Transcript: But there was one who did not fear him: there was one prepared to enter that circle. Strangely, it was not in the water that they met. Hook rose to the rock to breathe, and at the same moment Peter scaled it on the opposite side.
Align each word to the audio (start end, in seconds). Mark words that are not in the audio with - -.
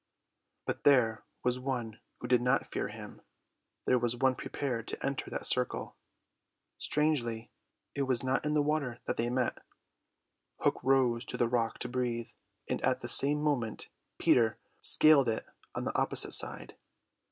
But 0.65 0.83
there 0.83 1.23
was 1.43 1.59
one 1.59 1.99
who 2.21 2.27
did 2.27 2.41
not 2.41 2.71
fear 2.71 2.87
him: 2.87 3.21
there 3.85 3.99
was 3.99 4.15
one 4.17 4.33
prepared 4.33 4.87
to 4.87 5.05
enter 5.05 5.29
that 5.29 5.45
circle. 5.45 5.95
Strangely, 6.79 7.51
it 7.93 8.01
was 8.07 8.23
not 8.23 8.43
in 8.43 8.55
the 8.55 8.63
water 8.63 8.99
that 9.05 9.17
they 9.17 9.29
met. 9.29 9.61
Hook 10.61 10.79
rose 10.81 11.23
to 11.25 11.37
the 11.37 11.47
rock 11.47 11.77
to 11.81 11.87
breathe, 11.87 12.31
and 12.67 12.81
at 12.81 13.01
the 13.01 13.07
same 13.07 13.43
moment 13.43 13.89
Peter 14.17 14.57
scaled 14.81 15.29
it 15.29 15.45
on 15.75 15.83
the 15.85 15.95
opposite 15.95 16.33
side. 16.33 16.75